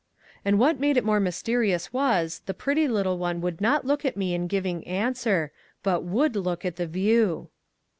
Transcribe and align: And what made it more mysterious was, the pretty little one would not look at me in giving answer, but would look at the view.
And 0.43 0.57
what 0.57 0.79
made 0.79 0.97
it 0.97 1.05
more 1.05 1.19
mysterious 1.19 1.93
was, 1.93 2.41
the 2.47 2.55
pretty 2.55 2.87
little 2.87 3.19
one 3.19 3.39
would 3.41 3.61
not 3.61 3.85
look 3.85 4.03
at 4.03 4.17
me 4.17 4.33
in 4.33 4.47
giving 4.47 4.83
answer, 4.87 5.51
but 5.83 6.01
would 6.03 6.35
look 6.35 6.65
at 6.65 6.77
the 6.77 6.87
view. 6.87 7.49